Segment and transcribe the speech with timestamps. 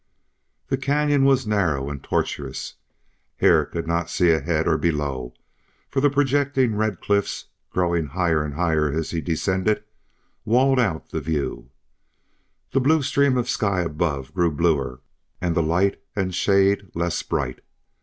[0.69, 2.73] The canyon was narrow and tortuous;
[3.35, 5.35] Hare could not see ahead or below,
[5.91, 9.83] for the projecting red cliffs, growing higher as he descended,
[10.43, 11.69] walled out the view.
[12.71, 15.01] The blue stream of sky above grew bluer
[15.39, 17.61] and the light and shade less bright.